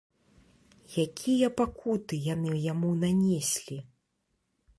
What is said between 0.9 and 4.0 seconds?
Якія пакуты яны яму нанеслі?